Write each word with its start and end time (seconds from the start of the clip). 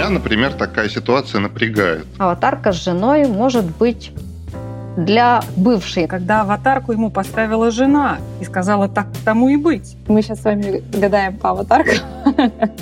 Меня, 0.00 0.08
например, 0.08 0.54
такая 0.54 0.88
ситуация 0.88 1.40
напрягает. 1.42 2.06
Аватарка 2.16 2.72
с 2.72 2.82
женой 2.82 3.28
может 3.28 3.66
быть 3.66 4.12
для 4.96 5.42
бывшей. 5.58 6.06
Когда 6.06 6.40
аватарку 6.40 6.92
ему 6.92 7.10
поставила 7.10 7.70
жена 7.70 8.16
и 8.40 8.44
сказала 8.46 8.88
так 8.88 9.08
тому 9.26 9.50
и 9.50 9.56
быть. 9.56 9.98
Мы 10.08 10.22
сейчас 10.22 10.40
с 10.40 10.44
вами 10.44 10.82
гадаем 10.98 11.36
по 11.36 11.50
аватаркам. 11.50 11.98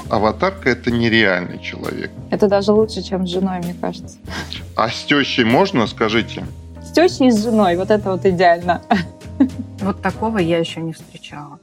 Аватарка— 0.08 0.70
это 0.70 0.92
нереальный 0.92 1.58
человек. 1.58 2.12
Это 2.30 2.46
даже 2.46 2.70
лучше, 2.70 3.02
чем 3.02 3.26
с 3.26 3.30
женой, 3.30 3.58
мне 3.64 3.74
кажется. 3.74 4.18
А 4.76 4.88
с 4.88 5.02
тещей 5.02 5.44
можно, 5.44 5.88
скажите? 5.88 6.46
С 6.84 6.92
тещей 6.92 7.26
и 7.26 7.30
с 7.32 7.42
женой, 7.42 7.74
вот 7.74 7.90
это 7.90 8.12
вот 8.12 8.24
идеально. 8.26 8.80
Вот 9.80 10.02
такого 10.02 10.38
я 10.38 10.58
еще 10.58 10.80
не 10.80 10.92
встречала. 10.92 11.58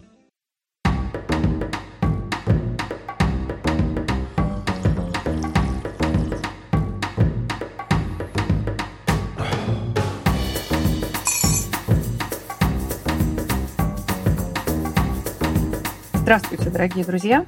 Здравствуйте, 16.26 16.72
дорогие 16.72 17.06
друзья! 17.06 17.46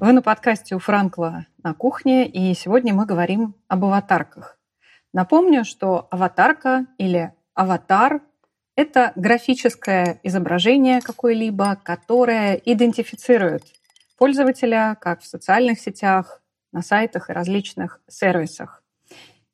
Вы 0.00 0.12
на 0.12 0.20
подкасте 0.20 0.74
у 0.74 0.80
Франкла 0.80 1.46
на 1.62 1.74
кухне, 1.74 2.26
и 2.26 2.54
сегодня 2.54 2.92
мы 2.92 3.06
говорим 3.06 3.54
об 3.68 3.84
аватарках. 3.84 4.58
Напомню, 5.12 5.64
что 5.64 6.08
аватарка 6.10 6.88
или 6.98 7.32
аватар– 7.54 8.20
это 8.76 9.12
графическое 9.14 10.18
изображение 10.24 11.00
какое-либо, 11.00 11.78
которое 11.84 12.54
идентифицирует 12.54 13.62
пользователя 14.18 14.98
как 15.00 15.20
в 15.20 15.26
социальных 15.26 15.78
сетях, 15.78 16.42
на 16.72 16.82
сайтах 16.82 17.30
и 17.30 17.32
различных 17.32 18.00
сервисах. 18.08 18.82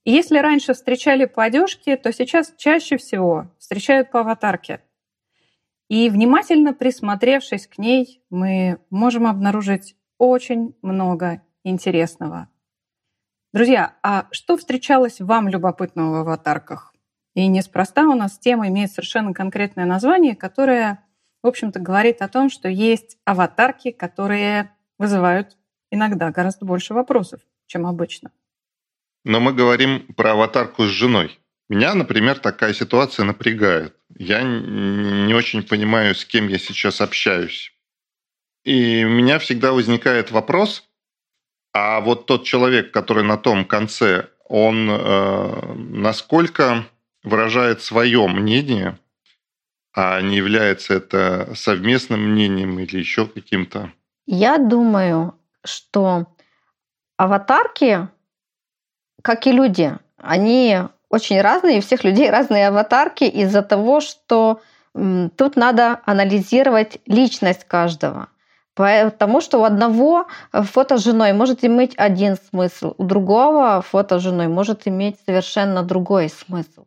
И 0.05 0.13
если 0.13 0.39
раньше 0.39 0.73
встречали 0.73 1.27
по 1.27 1.45
одежке, 1.45 1.99
то 1.99 2.11
сейчас 2.11 2.55
чаще 2.57 2.97
всего 2.97 3.51
встречают 3.59 4.11
по 4.11 4.21
аватарке– 4.21 4.81
и 5.89 6.11
внимательно 6.11 6.75
присмотревшись 6.75 7.67
к 7.67 7.79
ней, 7.79 8.23
мы 8.31 8.79
можем 8.91 9.27
обнаружить 9.27 9.97
очень 10.19 10.75
много 10.83 11.43
интересного. 11.65 12.49
Друзья, 13.53 13.97
а 14.03 14.29
что 14.31 14.57
встречалось 14.59 15.21
вам 15.21 15.49
любопытного 15.49 16.19
в 16.19 16.21
аватарках? 16.21 16.95
И 17.35 17.47
неспроста 17.47 18.07
у 18.09 18.15
нас 18.15 18.39
тема 18.39 18.69
имеет 18.69 18.91
совершенно 18.91 19.33
конкретное 19.33 19.87
название, 19.87 20.37
которое, 20.37 21.05
в 21.43 21.47
общем-то, 21.47 21.81
говорит 21.81 22.21
о 22.21 22.29
том, 22.29 22.51
что 22.51 22.69
есть 22.69 23.17
аватарки, 23.25 23.91
которые 23.91 24.73
вызывают 24.99 25.57
иногда 25.91 26.31
гораздо 26.31 26.67
больше 26.67 26.93
вопросов, 26.93 27.41
чем 27.67 27.87
обычно. 27.87 28.31
Но 29.25 29.41
мы 29.41 29.53
говорим 29.53 30.07
про 30.15 30.33
аватарку 30.33 30.85
с 30.85 30.89
женой. 30.89 31.39
Меня, 31.69 31.95
например, 31.95 32.39
такая 32.39 32.73
ситуация 32.73 33.25
напрягает. 33.25 33.95
Я 34.17 34.43
не 34.43 35.35
очень 35.35 35.63
понимаю, 35.63 36.15
с 36.15 36.25
кем 36.25 36.49
я 36.49 36.59
сейчас 36.59 37.01
общаюсь. 37.01 37.73
И 38.65 39.05
у 39.05 39.11
меня 39.11 39.39
всегда 39.39 39.73
возникает 39.73 40.31
вопрос, 40.31 40.89
а 41.73 42.01
вот 42.01 42.27
тот 42.27 42.45
человек, 42.45 42.91
который 42.91 43.23
на 43.23 43.37
том 43.37 43.65
конце, 43.65 44.29
он 44.49 44.89
э, 44.91 45.75
насколько 45.75 46.87
выражает 47.23 47.83
свое 47.83 48.27
мнение, 48.27 48.99
а 49.93 50.21
не 50.23 50.37
является 50.37 50.95
это 50.95 51.55
совместным 51.55 52.33
мнением 52.33 52.79
или 52.79 52.99
еще 52.99 53.27
каким-то? 53.27 53.93
Я 54.27 54.59
думаю, 54.59 55.35
что 55.65 56.27
аватарки, 57.17 58.09
как 59.23 59.47
и 59.47 59.53
люди, 59.53 59.97
они 60.17 60.81
очень 61.11 61.41
разные, 61.41 61.79
у 61.79 61.83
всех 61.83 62.05
людей 62.05 62.31
разные 62.31 62.69
аватарки 62.69 63.25
из-за 63.25 63.63
того, 63.63 64.01
что 64.01 64.61
тут 64.95 65.57
надо 65.57 66.01
анализировать 66.07 66.99
личность 67.07 67.65
каждого. 67.65 68.29
Потому 68.75 69.41
что 69.41 69.59
у 69.59 69.65
одного 69.65 70.27
фото 70.53 70.99
с 70.99 71.05
женой 71.05 71.33
может 71.33 71.65
иметь 71.65 71.95
один 71.97 72.37
смысл, 72.37 72.95
у 72.97 73.05
другого 73.05 73.83
фото 73.83 74.19
с 74.19 74.23
женой 74.23 74.47
может 74.47 74.87
иметь 74.87 75.19
совершенно 75.27 75.83
другой 75.83 76.29
смысл. 76.29 76.85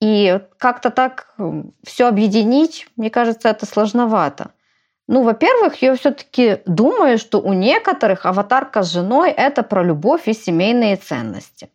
И 0.00 0.40
как-то 0.58 0.90
так 0.90 1.34
все 1.84 2.06
объединить, 2.06 2.88
мне 2.96 3.10
кажется, 3.10 3.48
это 3.48 3.66
сложновато. 3.66 4.52
Ну, 5.08 5.22
во-первых, 5.24 5.82
я 5.82 5.94
все-таки 5.94 6.60
думаю, 6.66 7.18
что 7.18 7.40
у 7.40 7.52
некоторых 7.52 8.24
аватарка 8.24 8.82
с 8.82 8.92
женой 8.92 9.30
это 9.30 9.62
про 9.62 9.82
любовь 9.82 10.28
и 10.28 10.34
семейные 10.34 10.96
ценности. 10.96 11.70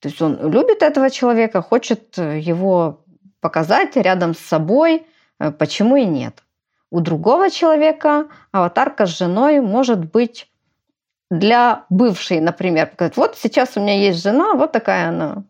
То 0.00 0.08
есть 0.08 0.22
он 0.22 0.50
любит 0.50 0.82
этого 0.82 1.10
человека, 1.10 1.62
хочет 1.62 2.18
э, 2.18 2.38
его 2.38 3.04
показать 3.40 3.96
рядом 3.96 4.34
с 4.34 4.38
собой, 4.38 5.06
э, 5.40 5.50
почему 5.50 5.96
и 5.96 6.04
нет. 6.04 6.44
У 6.90 7.00
другого 7.00 7.50
человека 7.50 8.28
аватарка 8.52 9.06
с 9.06 9.18
женой 9.18 9.60
может 9.60 10.10
быть 10.10 10.50
для 11.30 11.84
бывшей, 11.90 12.40
например. 12.40 12.90
Вот 13.16 13.36
сейчас 13.36 13.76
у 13.76 13.80
меня 13.80 13.98
есть 13.98 14.22
жена, 14.22 14.54
вот 14.54 14.72
такая 14.72 15.08
она. 15.08 15.44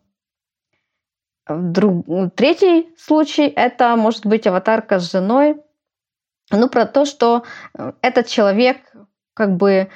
Друг... 1.47 2.05
Третий 2.35 2.93
случай– 2.97 3.47
это 3.55 3.95
может 3.95 4.25
быть 4.25 4.45
аватарка 4.45 4.99
с 4.99 5.11
женой, 5.11 5.57
ну, 6.51 6.67
про 6.67 6.85
то, 6.85 7.05
что 7.05 7.43
э, 7.73 7.93
этот 8.01 8.27
человек 8.27 8.77
как 9.33 9.55
бы 9.55 9.89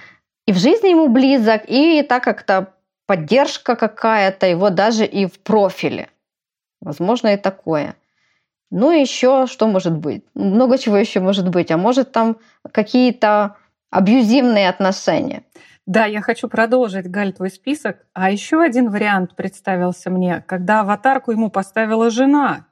и 0.46 0.53
в 0.53 0.58
жизни 0.58 0.90
ему 0.90 1.09
близок, 1.09 1.63
и 1.68 2.03
так 2.03 2.24
как-то 2.24 2.74
поддержка 3.06 3.75
какая-то, 3.75 4.47
его 4.47 4.69
даже 4.69 5.06
и 5.06 5.25
в 5.25 5.40
профиле. 5.40 6.09
Возможно, 6.81 7.30
и 7.30 7.38
такое. 7.38 7.96
Ну 8.72 8.91
и 8.91 9.02
еще 9.02 9.46
что 9.47 9.68
может 9.68 9.96
быть? 9.97 10.25
Много 10.34 10.78
чего 10.78 10.97
еще 10.97 11.19
может 11.19 11.50
быть. 11.50 11.72
А 11.72 11.78
может 11.78 12.12
там 12.12 12.38
какие-то 12.72 13.58
абьюзивные 13.90 14.68
отношения. 14.68 15.44
Да, 15.86 16.06
я 16.06 16.22
хочу 16.22 16.47
продолжить, 16.47 17.09
Галь, 17.09 17.34
твой 17.34 17.50
список. 17.50 18.06
А 18.13 18.31
еще 18.31 18.62
один 18.62 18.90
вариант 18.90 19.36
представился 19.36 20.09
мне, 20.09 20.42
когда 20.47 20.81
аватарку 20.81 21.31
ему 21.31 21.52
поставила 21.52 22.09
жена 22.09 22.68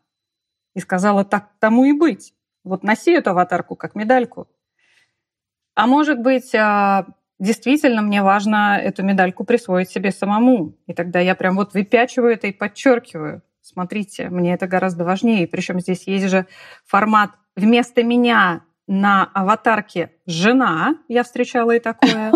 и 0.74 0.80
сказала, 0.80 1.25
так 1.25 1.50
тому 1.59 1.84
и 1.84 1.91
быть. 1.91 2.34
Вот 2.64 2.84
носи 2.84 3.12
эту 3.12 3.31
аватарку 3.31 3.75
как 3.75 3.96
медальку. 3.96 4.47
А 5.75 5.88
может 5.88 6.20
быть, 6.20 6.53
а, 6.56 7.06
действительно 7.41 8.02
мне 8.02 8.24
важно 8.24 8.79
эту 8.81 9.03
медальку 9.03 9.44
присвоить 9.44 9.90
себе 9.90 10.12
самому. 10.12 10.78
И 10.88 10.94
тогда 10.94 11.19
я 11.19 11.35
прям 11.35 11.56
вот 11.56 11.74
выпячиваю 11.74 12.34
это 12.34 12.47
и 12.47 12.53
подчеркиваю. 12.53 13.41
Смотрите, 13.62 14.29
мне 14.29 14.53
это 14.53 14.68
гораздо 14.68 15.03
важнее. 15.03 15.47
Причем 15.47 15.79
здесь 15.79 16.07
есть 16.07 16.29
же 16.29 16.46
формат 16.85 17.31
вместо 17.56 18.03
меня 18.03 18.62
на 18.88 19.24
аватарке 19.34 20.12
жена. 20.25 20.96
Я 21.07 21.24
встречала 21.24 21.72
и 21.72 21.79
такое. 21.79 22.31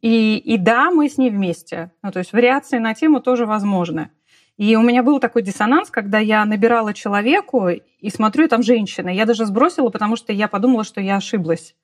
И, 0.00 0.36
и 0.36 0.58
да, 0.58 0.90
мы 0.90 1.08
с 1.08 1.16
ней 1.16 1.30
вместе. 1.30 1.90
Ну, 2.02 2.12
то 2.12 2.18
есть 2.18 2.34
вариации 2.34 2.76
на 2.76 2.92
тему 2.92 3.20
тоже 3.20 3.46
возможны. 3.46 4.10
И 4.58 4.76
у 4.76 4.82
меня 4.82 5.02
был 5.02 5.18
такой 5.18 5.40
диссонанс, 5.40 5.88
когда 5.88 6.18
я 6.18 6.44
набирала 6.44 6.92
человеку 6.92 7.68
и 7.70 8.10
смотрю, 8.10 8.46
там 8.46 8.62
женщина. 8.62 9.08
Я 9.08 9.24
даже 9.24 9.46
сбросила, 9.46 9.88
потому 9.88 10.16
что 10.16 10.30
я 10.30 10.46
подумала, 10.46 10.84
что 10.84 11.00
я 11.00 11.16
ошиблась. 11.16 11.74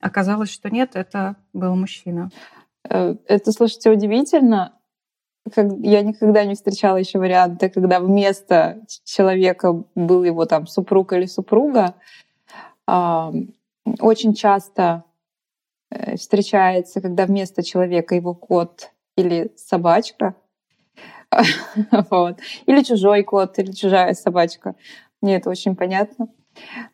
Оказалось, 0.00 0.50
что 0.50 0.70
нет, 0.70 0.90
это 0.94 1.36
был 1.52 1.74
мужчина. 1.74 2.30
Э, 2.88 3.16
это, 3.26 3.52
слушайте, 3.52 3.90
удивительно. 3.90 4.72
Как, 5.54 5.66
я 5.80 6.02
никогда 6.02 6.44
не 6.44 6.54
встречала 6.54 6.96
еще 6.96 7.18
варианта, 7.18 7.68
когда 7.70 8.00
вместо 8.00 8.82
человека 9.04 9.84
был 9.94 10.24
его 10.24 10.44
там 10.44 10.66
супруг 10.66 11.12
или 11.12 11.26
супруга. 11.26 11.94
Очень 12.86 14.34
часто 14.34 15.04
э, 15.90 16.16
встречается, 16.16 17.00
когда 17.00 17.26
вместо 17.26 17.62
человека 17.62 18.14
его 18.14 18.34
кот 18.34 18.90
или 19.16 19.52
собачка. 19.56 20.34
вот. 22.10 22.38
Или 22.66 22.82
чужой 22.82 23.22
кот, 23.22 23.58
или 23.58 23.72
чужая 23.72 24.14
собачка. 24.14 24.74
Мне 25.20 25.36
это 25.36 25.50
очень 25.50 25.76
понятно. 25.76 26.28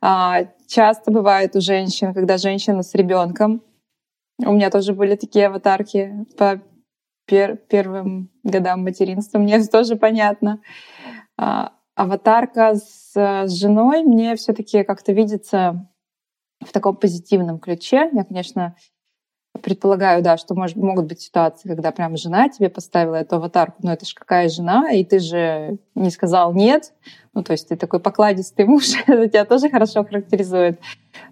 А, 0.01 0.45
часто 0.67 1.11
бывает 1.11 1.57
у 1.57 1.61
женщин, 1.61 2.15
когда 2.15 2.37
женщина 2.37 2.83
с 2.83 2.95
ребенком. 2.95 3.63
У 4.39 4.53
меня 4.53 4.71
тоже 4.71 4.95
были 4.95 5.17
такие 5.17 5.47
аватарки 5.47 6.27
по 6.37 6.61
пер 7.27 7.57
первым 7.57 8.31
годам 8.43 8.83
материнства. 8.83 9.39
Мне 9.39 9.57
это 9.57 9.69
тоже 9.71 9.97
понятно. 9.97 10.61
А, 11.37 11.73
аватарка 11.95 12.75
с, 12.75 13.13
с 13.15 13.51
женой 13.53 14.03
мне 14.03 14.37
все-таки 14.37 14.83
как-то 14.85 15.13
видится 15.13 15.89
в 16.61 16.73
таком 16.73 16.97
позитивном 16.97 17.59
ключе. 17.59 18.11
Я, 18.13 18.25
конечно, 18.25 18.77
предполагаю, 19.61 20.23
да, 20.23 20.37
что 20.37 20.55
может, 20.55 20.77
могут 20.77 21.07
быть 21.07 21.21
ситуации, 21.21 21.69
когда 21.69 21.93
прям 21.93 22.17
жена 22.17 22.49
тебе 22.49 22.71
поставила 22.71 23.17
эту 23.17 23.37
аватарку, 23.37 23.77
но 23.83 23.93
это 23.93 24.07
же 24.07 24.15
какая 24.15 24.49
жена, 24.49 24.91
и 24.93 25.05
ты 25.05 25.19
же 25.19 25.77
не 25.95 26.11
сказал 26.11 26.55
нет, 26.55 26.93
ну, 27.35 27.43
то 27.43 27.53
есть 27.53 27.69
ты 27.69 27.77
такой 27.77 28.01
покладистый 28.01 28.65
муж, 28.67 28.93
это 29.07 29.29
тебя 29.29 29.45
тоже 29.45 29.69
хорошо 29.69 30.05
характеризует. 30.05 30.81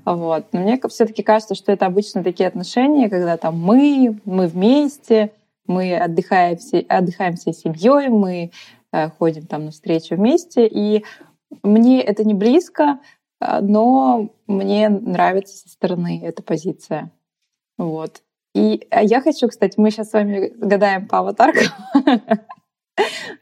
Вот. 0.05 0.47
Но 0.53 0.61
мне 0.61 0.79
все-таки 0.89 1.23
кажется, 1.23 1.55
что 1.55 1.73
это 1.73 1.87
обычно 1.87 2.23
такие 2.23 2.49
отношения, 2.49 3.09
когда 3.09 3.37
там 3.37 3.59
мы, 3.59 4.21
мы 4.25 4.47
вместе, 4.47 5.33
мы 5.67 5.97
отдыхаем, 5.97 6.59
все, 6.59 6.81
отдыхаем 6.81 7.37
всей 7.37 7.55
семьей, 7.55 8.09
мы 8.09 8.51
э, 8.93 9.11
ходим 9.11 9.47
там 9.47 9.67
на 9.67 9.71
встречу 9.71 10.17
вместе, 10.17 10.67
и 10.67 11.05
мне 11.63 12.03
это 12.03 12.25
не 12.25 12.35
близко, 12.35 12.99
э, 13.41 13.61
но 13.61 14.31
мне 14.47 14.89
нравится 14.89 15.57
со 15.57 15.69
стороны 15.69 16.21
эта 16.23 16.43
позиция. 16.43 17.11
Вот. 17.81 18.23
И 18.55 18.87
а 18.91 19.03
я 19.03 19.23
хочу, 19.23 19.49
кстати, 19.49 19.81
мы 19.81 19.91
сейчас 19.91 20.11
с 20.11 20.13
вами 20.13 20.53
гадаем 20.57 21.09
по 21.09 21.21
аватаркам. 21.21 21.69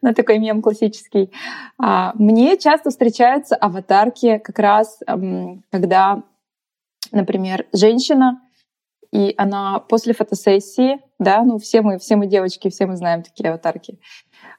на 0.03 0.15
такой 0.15 0.39
мем 0.39 0.63
классический. 0.63 1.33
А, 1.77 2.13
мне 2.15 2.57
часто 2.57 2.91
встречаются 2.91 3.57
аватарки 3.57 4.39
как 4.39 4.57
раз, 4.61 5.01
когда, 5.73 6.23
например, 7.11 7.67
женщина, 7.73 8.41
и 9.11 9.35
она 9.37 9.79
после 9.79 10.13
фотосессии, 10.13 11.01
да, 11.19 11.43
ну 11.43 11.59
все 11.59 11.81
мы, 11.83 11.99
все 11.99 12.17
мы 12.17 12.27
девочки, 12.27 12.69
все 12.69 12.87
мы 12.87 12.97
знаем 12.97 13.23
такие 13.23 13.49
аватарки, 13.49 13.99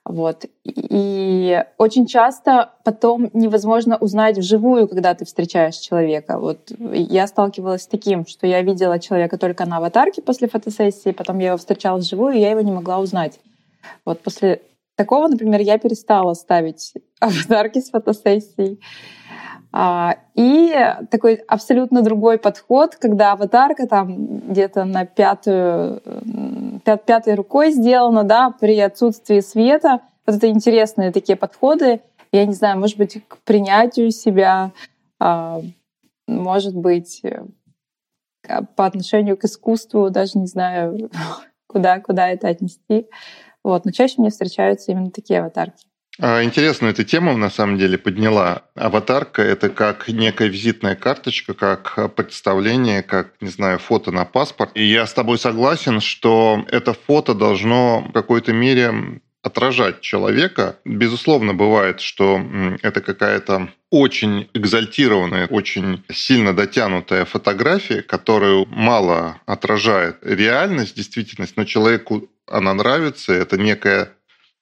вот. 0.03 0.45
И 0.63 1.63
очень 1.77 2.07
часто 2.07 2.71
потом 2.83 3.29
невозможно 3.33 3.97
узнать 3.97 4.37
вживую, 4.37 4.87
когда 4.87 5.13
ты 5.13 5.25
встречаешь 5.25 5.75
человека. 5.75 6.39
Вот 6.39 6.71
я 6.93 7.27
сталкивалась 7.27 7.83
с 7.83 7.87
таким, 7.87 8.25
что 8.25 8.47
я 8.47 8.61
видела 8.61 8.99
человека 8.99 9.37
только 9.37 9.65
на 9.65 9.77
аватарке 9.77 10.21
после 10.21 10.47
фотосессии, 10.47 11.11
потом 11.11 11.39
я 11.39 11.49
его 11.49 11.57
встречала 11.57 11.97
вживую, 11.97 12.33
и 12.33 12.39
я 12.39 12.51
его 12.51 12.61
не 12.61 12.71
могла 12.71 12.99
узнать. 12.99 13.39
Вот 14.03 14.21
после 14.21 14.61
такого, 14.95 15.27
например, 15.27 15.61
я 15.61 15.77
перестала 15.77 16.33
ставить 16.33 16.93
аватарки 17.19 17.79
с 17.79 17.91
фотосессией. 17.91 18.79
А, 19.71 20.17
и 20.33 20.73
такой 21.11 21.35
абсолютно 21.35 22.01
другой 22.01 22.39
подход, 22.39 22.95
когда 22.95 23.33
аватарка 23.33 23.87
там 23.87 24.39
где-то 24.49 24.85
на 24.85 25.05
пятую, 25.05 26.01
пят, 26.83 27.05
пятой 27.05 27.35
рукой 27.35 27.71
сделана, 27.71 28.23
да, 28.23 28.49
при 28.49 28.79
отсутствии 28.79 29.41
света. 29.41 30.01
Вот 30.25 30.37
это 30.37 30.49
интересные 30.49 31.11
такие 31.11 31.35
подходы. 31.35 32.01
Я 32.31 32.45
не 32.45 32.53
знаю, 32.53 32.79
может 32.79 32.97
быть, 32.97 33.21
к 33.27 33.37
принятию 33.39 34.11
себя, 34.11 34.71
а, 35.19 35.61
может 36.27 36.75
быть, 36.75 37.21
э, 37.23 37.43
по 38.75 38.85
отношению 38.85 39.37
к 39.37 39.45
искусству, 39.45 40.09
даже 40.09 40.37
не 40.37 40.47
знаю, 40.47 41.09
куда, 41.67 41.99
куда 41.99 42.29
это 42.29 42.47
отнести. 42.47 43.07
Вот. 43.63 43.85
Но 43.85 43.91
чаще 43.91 44.15
мне 44.17 44.29
встречаются 44.29 44.91
именно 44.91 45.11
такие 45.11 45.41
аватарки. 45.41 45.88
А, 46.21 46.43
интересную 46.43 46.91
эта 46.91 47.05
тему 47.05 47.37
на 47.37 47.49
самом 47.49 47.77
деле 47.77 47.97
подняла. 47.97 48.63
Аватарка– 48.75 49.41
это 49.43 49.69
как 49.69 50.09
некая 50.09 50.49
визитная 50.49 50.95
карточка, 50.95 51.53
как 51.53 52.13
представление, 52.15 53.03
как, 53.03 53.33
не 53.39 53.49
знаю, 53.49 53.79
фото 53.79 54.11
на 54.11 54.25
паспорт. 54.25 54.71
И 54.73 54.83
я 54.83 55.05
с 55.05 55.13
тобой 55.13 55.37
согласен, 55.37 56.01
что 56.01 56.65
это 56.69 56.93
фото 56.93 57.33
должно 57.33 58.01
в 58.01 58.11
какой-то 58.11 58.51
мере 58.51 59.21
отражать 59.41 60.01
человека. 60.01 60.77
Безусловно, 60.83 61.53
бывает, 61.53 62.01
что 62.01 62.41
это 62.81 62.99
какая-то 62.99 63.69
очень 63.89 64.49
экзальтированная, 64.53 65.47
очень 65.47 66.03
сильно 66.11 66.53
дотянутая 66.53 67.23
фотография, 67.23 68.01
которую 68.01 68.65
мало 68.67 69.39
отражает 69.45 70.17
реальность, 70.21 70.95
действительность, 70.97 71.55
но 71.55 71.63
человеку 71.63 72.29
она 72.45 72.73
нравится, 72.73 73.31
это 73.31 73.57
некая 73.57 74.11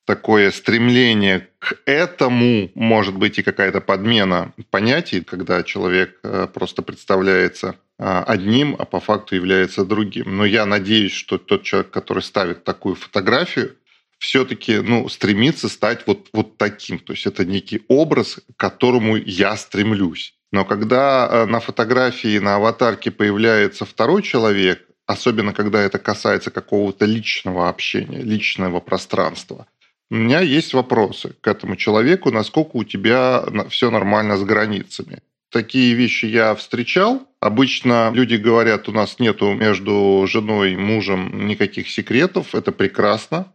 такое 0.07 0.51
стремление 0.51 1.49
к 1.59 1.77
этому, 1.85 2.71
может 2.75 3.15
быть 3.15 3.37
и 3.39 3.43
какая-то 3.43 3.81
подмена 3.81 4.53
понятий, 4.71 5.19
когда 5.19 5.63
человек 5.63 6.17
э, 6.23 6.47
просто 6.51 6.81
представляется 6.81 7.75
э, 7.99 8.23
одним, 8.25 8.77
а 8.79 8.85
по 8.85 9.01
факту 9.01 9.35
является 9.35 9.83
другим. 9.83 10.37
Но 10.37 10.45
я 10.45 10.65
надеюсь, 10.65 11.11
что 11.11 11.37
тот 11.37 11.63
человек, 11.63 11.91
который 11.91 12.23
ставит 12.23 12.63
такую 12.63 12.95
фотографию, 12.95 13.75
все-таки 14.17 14.77
ну, 14.77 15.09
стремится 15.09 15.67
стать 15.67 16.07
вот, 16.07 16.29
вот 16.31 16.57
таким. 16.57 16.99
То 16.99 17.11
есть 17.11 17.27
это 17.27 17.43
некий 17.43 17.83
образ, 17.89 18.39
к 18.55 18.59
которому 18.59 19.17
я 19.17 19.57
стремлюсь. 19.57 20.33
Но 20.53 20.63
когда 20.63 21.27
э, 21.29 21.45
на 21.47 21.59
фотографии, 21.59 22.39
на 22.39 22.55
аватарке 22.55 23.11
появляется 23.11 23.83
второй 23.83 24.23
человек, 24.23 24.87
особенно 25.05 25.53
когда 25.53 25.81
это 25.81 25.99
касается 25.99 26.49
какого-то 26.49 27.03
личного 27.03 27.67
общения, 27.67 28.21
личного 28.21 28.79
пространства, 28.79 29.67
у 30.09 30.15
меня 30.15 30.39
есть 30.39 30.73
вопросы 30.73 31.35
к 31.41 31.47
этому 31.47 31.75
человеку, 31.75 32.31
насколько 32.31 32.77
у 32.77 32.83
тебя 32.83 33.43
все 33.69 33.91
нормально 33.91 34.37
с 34.37 34.43
границами. 34.43 35.19
Такие 35.51 35.93
вещи 35.93 36.25
я 36.25 36.55
встречал. 36.55 37.27
Обычно 37.39 38.11
люди 38.13 38.35
говорят, 38.35 38.89
у 38.89 38.91
нас 38.91 39.19
нету 39.19 39.53
между 39.53 40.25
женой 40.27 40.73
и 40.73 40.77
мужем 40.77 41.47
никаких 41.47 41.89
секретов, 41.89 42.55
это 42.55 42.71
прекрасно. 42.71 43.53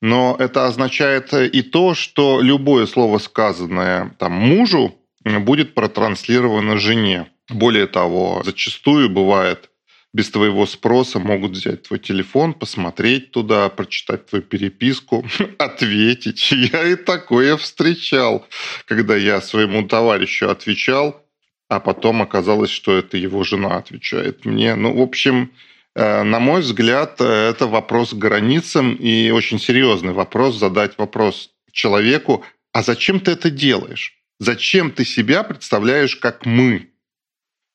Но 0.00 0.36
это 0.38 0.66
означает 0.66 1.32
и 1.32 1.62
то, 1.62 1.94
что 1.94 2.40
любое 2.40 2.86
слово, 2.86 3.18
сказанное 3.18 4.14
там, 4.18 4.32
мужу, 4.32 4.94
будет 5.24 5.74
протранслировано 5.74 6.76
жене. 6.76 7.26
Более 7.48 7.86
того, 7.86 8.42
зачастую 8.44 9.08
бывает 9.08 9.70
без 10.14 10.30
твоего 10.30 10.64
спроса 10.64 11.18
могут 11.18 11.52
взять 11.52 11.82
твой 11.82 11.98
телефон, 11.98 12.54
посмотреть 12.54 13.32
туда, 13.32 13.68
прочитать 13.68 14.26
твою 14.26 14.44
переписку, 14.44 15.26
ответить. 15.58 16.52
Я 16.52 16.86
и 16.86 16.94
такое 16.94 17.56
встречал, 17.56 18.46
когда 18.86 19.16
я 19.16 19.40
своему 19.40 19.86
товарищу 19.86 20.48
отвечал, 20.48 21.20
а 21.68 21.80
потом 21.80 22.22
оказалось, 22.22 22.70
что 22.70 22.96
это 22.96 23.16
его 23.16 23.42
жена 23.42 23.76
отвечает 23.76 24.44
мне. 24.44 24.76
Ну, 24.76 24.96
в 24.96 25.00
общем, 25.00 25.50
э, 25.96 26.22
на 26.22 26.38
мой 26.38 26.60
взгляд, 26.60 27.20
это 27.20 27.66
вопрос 27.66 28.10
к 28.10 28.18
границам 28.18 28.94
и 28.94 29.30
очень 29.30 29.58
серьезный 29.58 30.12
вопрос 30.12 30.56
задать 30.56 30.96
вопрос 30.96 31.50
человеку, 31.72 32.44
а 32.72 32.84
зачем 32.84 33.18
ты 33.18 33.32
это 33.32 33.50
делаешь? 33.50 34.14
Зачем 34.38 34.92
ты 34.92 35.04
себя 35.04 35.42
представляешь 35.42 36.14
как 36.14 36.46
мы? 36.46 36.93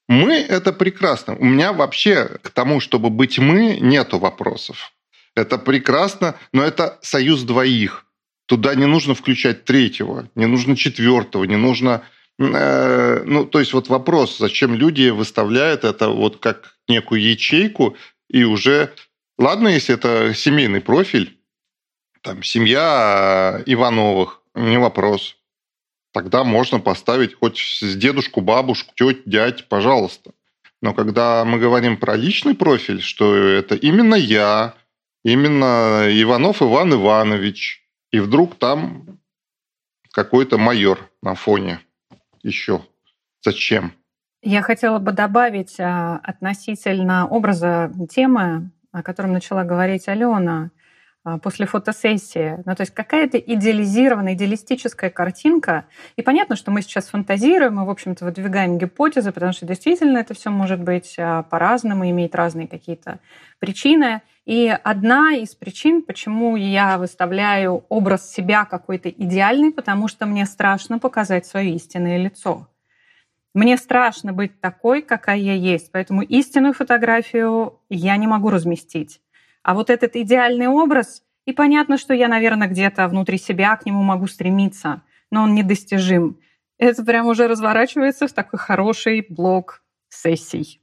Мы– 0.10 0.34
это 0.50 0.74
прекрасно. 0.74 1.36
У 1.36 1.46
меня 1.46 1.72
вообще 1.72 2.26
к 2.42 2.50
тому, 2.50 2.80
чтобы 2.80 3.12
быть 3.12 3.38
мы, 3.38 3.78
нету 3.80 4.18
вопросов. 4.18 4.92
Это 5.36 5.60
прекрасно, 5.60 6.34
но 6.52 6.64
это 6.64 6.98
союз 7.04 7.44
двоих. 7.44 8.08
Туда 8.48 8.74
не 8.74 8.88
нужно 8.88 9.14
включать 9.14 9.66
третьего, 9.66 10.28
не 10.34 10.48
нужно 10.48 10.76
четвертого, 10.76 11.44
не 11.44 11.58
нужно... 11.58 12.02
Э, 12.40 13.22
ну, 13.24 13.46
то 13.46 13.60
есть 13.60 13.74
вот 13.74 13.88
вопрос, 13.90 14.40
зачем 14.40 14.74
люди 14.74 15.10
выставляют 15.10 15.84
это 15.84 16.10
вот 16.10 16.38
как 16.38 16.76
некую 16.88 17.22
ячейку, 17.22 17.96
и 18.30 18.44
уже... 18.44 18.92
Ладно, 19.38 19.68
если 19.68 19.94
это 19.94 20.34
семейный 20.34 20.82
профиль, 20.82 21.38
там, 22.22 22.42
семья 22.42 23.62
Ивановых, 23.68 24.42
не 24.56 24.80
вопрос 24.80 25.39
тогда 26.20 26.44
можно 26.44 26.82
поставить 26.82 27.34
хоть 27.34 27.58
с 27.60 27.96
дедушку, 27.96 28.42
бабушку, 28.42 28.92
теть, 28.94 29.22
дядь, 29.26 29.70
пожалуйста. 29.70 30.32
Но 30.82 30.94
когда 30.94 31.46
мы 31.46 31.60
говорим 31.60 31.96
про 31.96 32.18
личный 32.18 32.56
профиль, 32.56 33.02
что 33.02 33.34
это 33.34 33.76
именно 33.76 34.16
я, 34.16 34.74
именно 35.24 36.08
Иванов 36.10 36.62
Иван 36.62 36.94
Иванович, 36.94 37.88
и 38.12 38.20
вдруг 38.20 38.56
там 38.56 39.20
какой-то 40.12 40.58
майор 40.58 41.10
на 41.22 41.36
фоне 41.36 41.80
еще. 42.44 42.82
Зачем? 43.42 43.94
Я 44.42 44.62
хотела 44.62 45.00
бы 45.00 45.14
добавить 45.14 45.80
а, 45.80 46.20
относительно 46.22 47.28
образа 47.28 47.94
темы, 48.10 48.72
о 48.92 49.04
котором 49.04 49.32
начала 49.32 49.64
говорить 49.64 50.10
Алена. 50.10 50.72
А, 51.26 51.38
после 51.38 51.66
фотосессии. 51.66 52.64
Ну, 52.66 52.76
то 52.76 52.82
есть 52.82 52.94
какая-то 52.94 53.38
идеализированная, 53.38 54.36
идеалистическая 54.36 55.10
картинка. 55.10 55.86
И 56.16 56.22
понятно, 56.22 56.56
что 56.56 56.72
мы 56.72 56.82
сейчас 56.82 57.10
фантазируем, 57.10 57.76
мы, 57.76 57.86
в 57.86 57.90
общем-то, 57.90 58.24
выдвигаем 58.24 58.78
гипотезы, 58.78 59.34
потому 59.34 59.52
что 59.52 59.66
действительно 59.66 60.20
это 60.20 60.34
все 60.34 60.50
может 60.50 60.80
быть 60.80 61.16
а, 61.20 61.44
по-разному, 61.44 62.10
иметь 62.10 62.36
разные 62.36 62.70
какие-то 62.70 63.20
причины. 63.60 64.22
И 64.46 64.74
одна 64.82 65.34
из 65.34 65.56
причин, 65.56 66.04
почему 66.04 66.56
я 66.56 66.98
выставляю 66.98 67.84
образ 67.90 68.32
себя 68.32 68.64
какой-то 68.64 69.10
идеальный, 69.10 69.74
потому 69.74 70.08
что 70.08 70.26
мне 70.26 70.46
страшно 70.46 71.00
показать 71.00 71.46
свое 71.46 71.76
истинное 71.76 72.18
лицо. 72.18 72.70
Мне 73.54 73.76
страшно 73.76 74.32
быть 74.32 74.62
такой, 74.62 75.02
какая 75.02 75.38
я 75.38 75.54
есть, 75.54 75.92
поэтому 75.92 76.22
истинную 76.22 76.74
фотографию 76.74 77.78
я 77.90 78.16
не 78.16 78.26
могу 78.26 78.50
разместить. 78.52 79.20
А 79.70 79.76
вот 79.76 79.92
этот 79.92 80.16
идеальный 80.16 80.66
образ, 80.66 81.22
и 81.46 81.54
понятно, 81.54 82.00
что 82.00 82.16
я, 82.16 82.28
наверное, 82.28 82.68
где-то 82.68 83.08
внутри 83.08 83.38
себя 83.38 83.76
к 83.76 83.86
нему 83.86 84.02
могу 84.02 84.26
стремиться, 84.26 85.04
но 85.30 85.44
он 85.44 85.54
недостижим. 85.54 86.40
Это 86.80 87.06
прям 87.06 87.28
уже 87.28 87.48
разворачивается 87.48 88.28
в 88.28 88.34
такой 88.34 88.58
хороший 88.58 89.24
блок 89.30 89.84
сессий 90.10 90.82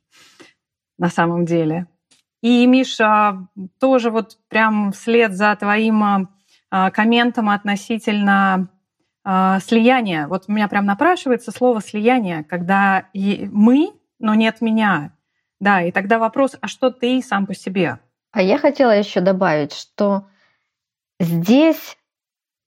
на 0.98 1.08
самом 1.08 1.46
деле. 1.46 1.88
И, 2.42 2.64
Миша, 2.64 3.48
тоже 3.80 4.12
вот 4.12 4.38
прям 4.46 4.92
вслед 4.92 5.32
за 5.32 5.56
твоим 5.56 6.28
а, 6.70 6.90
комментом 6.92 7.48
относительно 7.48 8.68
а, 9.24 9.58
слияния. 9.58 10.28
Вот 10.28 10.44
у 10.46 10.52
меня 10.52 10.68
прям 10.68 10.86
напрашивается 10.86 11.50
слово 11.50 11.82
слияние, 11.82 12.44
когда 12.44 13.08
мы, 13.12 13.90
но 14.20 14.36
нет 14.36 14.60
меня. 14.60 15.12
Да, 15.58 15.82
и 15.82 15.90
тогда 15.90 16.20
вопрос, 16.20 16.56
а 16.60 16.68
что 16.68 16.90
ты 16.90 17.20
сам 17.20 17.46
по 17.46 17.54
себе? 17.54 17.98
А 18.36 18.42
я 18.42 18.58
хотела 18.58 18.90
еще 18.90 19.20
добавить, 19.20 19.72
что 19.72 20.26
здесь 21.18 21.96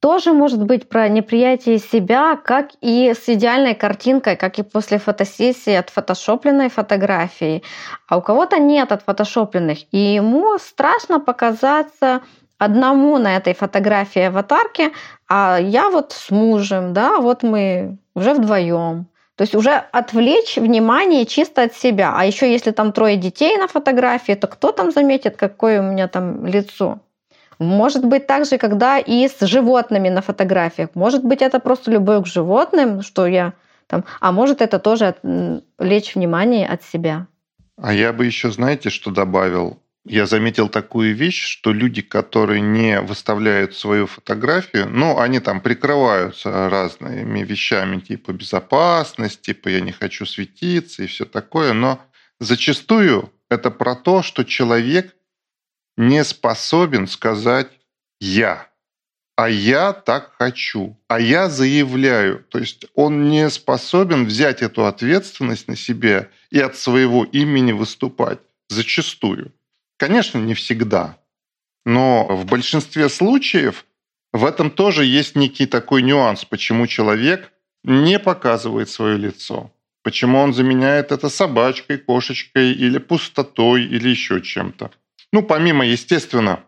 тоже 0.02 0.34
может 0.34 0.64
быть 0.64 0.90
про 0.90 1.08
неприятие 1.08 1.78
себя, 1.78 2.38
как 2.38 2.72
и 2.82 3.14
с 3.14 3.30
идеальной 3.30 3.76
картинкой, 3.76 4.36
как 4.36 4.58
и 4.58 4.64
после 4.64 4.98
фотосессии 4.98 5.74
от 5.74 5.92
фотошопленной 5.92 6.72
фотографии. 6.72 7.62
А 8.08 8.18
у 8.18 8.24
кого-то 8.24 8.58
нет 8.58 8.92
от 8.92 9.04
фотошопленных, 9.04 9.78
и 9.92 10.16
ему 10.16 10.58
страшно 10.58 11.20
показаться 11.20 12.24
одному 12.58 13.20
на 13.20 13.38
этой 13.38 13.54
фотографии 13.54 14.24
аватарки, 14.24 14.92
а 15.28 15.60
я 15.62 15.92
вот 15.92 16.14
с 16.14 16.32
мужем, 16.32 16.94
да, 16.94 17.20
вот 17.20 17.44
мы 17.44 18.00
уже 18.16 18.34
вдвоем. 18.34 19.06
То 19.40 19.44
есть 19.44 19.56
уже 19.56 19.72
отвлечь 19.94 20.58
внимание 20.58 21.26
чисто 21.26 21.64
от 21.64 21.74
себя. 21.74 22.14
А 22.14 22.26
еще 22.26 22.52
если 22.52 22.72
там 22.72 22.92
трое 22.92 23.16
детей 23.16 23.56
на 23.56 23.70
фотографии, 23.70 24.34
то 24.34 24.48
кто 24.48 24.74
там 24.74 24.92
заметит, 24.92 25.38
какое 25.38 25.80
у 25.80 25.84
меня 25.84 26.10
там 26.10 26.46
лицо? 26.46 27.00
Может 27.58 28.04
быть 28.04 28.28
также, 28.28 28.58
когда 28.58 28.98
и 29.00 29.30
с 29.30 29.40
животными 29.40 30.10
на 30.10 30.22
фотографиях. 30.22 30.90
Может 30.94 31.24
быть 31.24 31.42
это 31.42 31.62
просто 31.62 31.90
любовь 31.90 32.26
к 32.26 32.28
животным, 32.28 33.02
что 33.02 33.28
я 33.28 33.54
там, 33.88 34.04
а 34.20 34.34
может 34.34 34.62
это 34.62 34.78
тоже 34.78 35.16
лечь 35.80 36.16
внимание 36.16 36.68
от 36.68 36.84
себя. 36.84 37.28
А 37.82 37.94
я 37.94 38.12
бы 38.12 38.26
еще, 38.26 38.52
знаете, 38.52 38.90
что 38.90 39.10
добавил? 39.10 39.78
Я 40.06 40.26
заметил 40.26 40.70
такую 40.70 41.14
вещь, 41.14 41.44
что 41.44 41.74
люди, 41.74 42.02
которые 42.02 42.62
не 42.62 43.02
выставляют 43.02 43.76
свою 43.76 44.08
фотографию, 44.08 44.88
ну, 44.90 45.20
они 45.20 45.40
там 45.40 45.62
прикрываются 45.62 46.70
разными 46.70 47.44
вещами, 47.44 48.00
типа 48.00 48.32
безопасность, 48.32 49.42
типа 49.42 49.68
я 49.68 49.82
не 49.82 49.92
хочу 49.92 50.26
светиться 50.26 51.04
и 51.04 51.08
все 51.08 51.26
такое, 51.26 51.74
но 51.74 52.02
зачастую 52.40 53.34
это 53.50 53.72
про 53.72 53.96
то, 53.96 54.24
что 54.24 54.44
человек 54.46 55.16
не 55.98 56.24
способен 56.24 57.08
сказать 57.08 57.70
«я», 58.22 58.70
а 59.36 59.50
я 59.50 59.94
так 59.94 60.34
хочу, 60.38 61.00
а 61.08 61.20
я 61.20 61.50
заявляю. 61.50 62.44
То 62.50 62.60
есть 62.60 62.86
он 62.94 63.30
не 63.30 63.50
способен 63.50 64.26
взять 64.26 64.62
эту 64.62 64.86
ответственность 64.86 65.70
на 65.70 65.78
себя 65.78 66.28
и 66.52 66.60
от 66.60 66.76
своего 66.76 67.24
имени 67.24 67.72
выступать. 67.72 68.40
Зачастую. 68.68 69.54
Конечно, 70.00 70.38
не 70.38 70.54
всегда. 70.54 71.18
Но 71.86 72.26
в 72.26 72.46
большинстве 72.46 73.10
случаев 73.10 73.86
в 74.32 74.46
этом 74.46 74.72
тоже 74.72 75.04
есть 75.04 75.36
некий 75.36 75.66
такой 75.66 76.04
нюанс, 76.04 76.46
почему 76.46 76.88
человек 76.88 77.52
не 77.84 78.18
показывает 78.18 78.90
свое 78.90 79.18
лицо. 79.18 79.72
Почему 80.02 80.40
он 80.40 80.54
заменяет 80.54 81.12
это 81.12 81.28
собачкой, 81.28 81.98
кошечкой 81.98 82.72
или 82.72 82.98
пустотой 82.98 83.84
или 83.84 84.08
еще 84.08 84.42
чем-то. 84.42 84.92
Ну, 85.34 85.44
помимо, 85.44 85.86
естественно, 85.86 86.64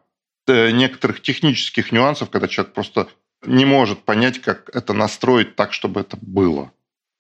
э, 0.48 0.72
некоторых 0.72 1.22
технических 1.22 1.94
нюансов, 1.94 2.30
когда 2.30 2.50
человек 2.50 2.74
просто 2.74 3.08
не 3.46 3.64
может 3.64 4.04
понять, 4.04 4.42
как 4.42 4.70
это 4.76 4.92
настроить 4.92 5.56
так, 5.56 5.72
чтобы 5.72 6.02
это 6.02 6.18
было. 6.22 6.74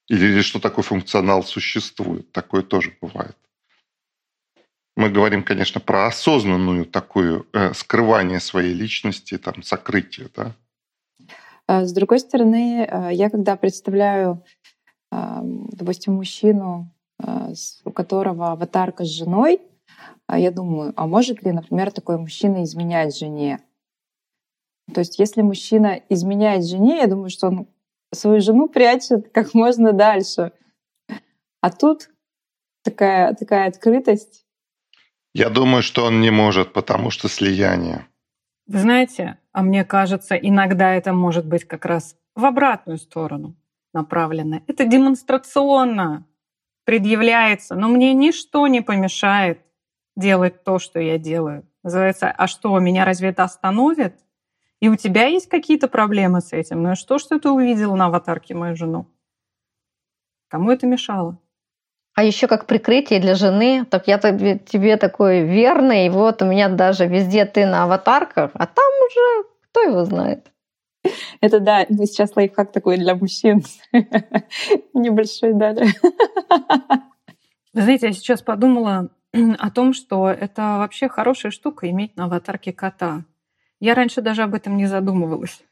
Или, 0.09 0.25
или 0.25 0.41
что 0.41 0.59
такой 0.59 0.83
функционал 0.83 1.43
существует. 1.43 2.33
Такое 2.33 2.63
тоже 2.63 2.93
бывает. 2.99 3.37
Мы 5.01 5.09
говорим, 5.09 5.43
конечно, 5.43 5.81
про 5.81 6.05
осознанную 6.05 6.85
такую 6.85 7.47
э, 7.53 7.73
скрывание 7.73 8.39
своей 8.39 8.75
личности, 8.75 9.39
там, 9.39 9.63
сокрытие, 9.63 10.27
да. 10.35 10.55
А 11.65 11.85
с 11.85 11.91
другой 11.91 12.19
стороны, 12.19 12.87
э, 12.87 13.09
я 13.11 13.31
когда 13.31 13.55
представляю, 13.55 14.43
допустим, 15.09 16.13
мужчину, 16.13 16.93
у 17.83 17.91
которого 17.91 18.51
аватарка 18.51 19.03
с 19.03 19.07
женой, 19.07 19.59
а 20.27 20.37
я 20.37 20.51
думаю, 20.51 20.93
а 20.95 21.07
может 21.07 21.43
ли, 21.43 21.51
например, 21.51 21.91
такой 21.91 22.19
мужчина 22.19 22.63
изменять 22.63 23.17
жене? 23.17 23.59
То 24.93 24.99
есть 24.99 25.17
если 25.17 25.41
мужчина 25.41 25.99
изменяет 26.09 26.63
жене, 26.63 26.97
я 26.97 27.07
думаю, 27.07 27.31
что 27.31 27.47
он 27.47 27.67
свою 28.13 28.39
жену 28.39 28.69
прячет 28.69 29.31
как 29.33 29.55
можно 29.55 29.93
дальше. 29.93 30.51
А 31.59 31.71
тут 31.71 32.11
такая, 32.83 33.33
такая 33.33 33.67
открытость. 33.67 34.45
Я 35.33 35.49
думаю, 35.49 35.81
что 35.81 36.05
он 36.05 36.19
не 36.19 36.29
может, 36.29 36.73
потому 36.73 37.09
что 37.09 37.29
слияние. 37.29 38.07
Вы 38.67 38.79
знаете, 38.79 39.37
а 39.53 39.63
мне 39.63 39.85
кажется, 39.85 40.35
иногда 40.35 40.93
это 40.93 41.13
может 41.13 41.45
быть 41.45 41.65
как 41.65 41.85
раз 41.85 42.15
в 42.35 42.45
обратную 42.45 42.97
сторону 42.97 43.55
направлено. 43.93 44.61
Это 44.67 44.85
демонстрационно 44.85 46.25
предъявляется, 46.85 47.75
но 47.75 47.87
мне 47.87 48.13
ничто 48.13 48.67
не 48.67 48.81
помешает 48.81 49.61
делать 50.15 50.63
то, 50.63 50.79
что 50.79 50.99
я 50.99 51.17
делаю. 51.17 51.65
Называется, 51.83 52.29
а 52.29 52.47
что, 52.47 52.77
меня 52.79 53.05
разве 53.05 53.29
это 53.29 53.43
остановит? 53.43 54.15
И 54.79 54.89
у 54.89 54.95
тебя 54.95 55.27
есть 55.27 55.47
какие-то 55.47 55.87
проблемы 55.87 56.41
с 56.41 56.53
этим? 56.53 56.83
Ну 56.83 56.93
и 56.93 56.95
что, 56.95 57.19
что 57.19 57.39
ты 57.39 57.49
увидела 57.49 57.95
на 57.95 58.07
аватарке 58.07 58.53
мою 58.53 58.75
жену? 58.75 59.07
Кому 60.47 60.71
это 60.71 60.87
мешало? 60.87 61.37
А 62.13 62.23
еще 62.23 62.47
как 62.47 62.65
прикрытие 62.65 63.19
для 63.19 63.35
жены, 63.35 63.85
так 63.89 64.07
я 64.07 64.17
тебе, 64.17 64.59
тебе 64.59 64.97
такой 64.97 65.41
верный, 65.41 66.09
вот 66.09 66.41
у 66.41 66.45
меня 66.45 66.67
даже 66.67 67.07
везде 67.07 67.45
ты 67.45 67.65
на 67.65 67.83
аватарках, 67.83 68.51
а 68.53 68.67
там 68.67 68.91
уже 69.07 69.47
кто 69.69 69.81
его 69.81 70.03
знает. 70.03 70.51
Это 71.39 71.59
да, 71.59 71.85
мы 71.89 72.05
сейчас 72.05 72.35
лайфхак 72.35 72.71
такой 72.71 72.97
для 72.97 73.15
мужчин. 73.15 73.63
Небольшой 74.93 75.53
дали. 75.53 75.87
Вы 77.73 77.81
знаете, 77.81 78.07
я 78.07 78.13
сейчас 78.13 78.41
подумала, 78.41 79.09
о 79.33 79.71
том, 79.71 79.93
что 79.93 80.29
это 80.29 80.77
вообще 80.79 81.07
хорошая 81.07 81.51
штука 81.51 81.89
иметь 81.89 82.17
на 82.17 82.25
аватарке 82.25 82.73
кота. 82.73 83.23
Я 83.79 83.95
раньше 83.95 84.21
даже 84.21 84.43
об 84.43 84.53
этом 84.53 84.75
не 84.77 84.85
задумывалась. 84.85 85.63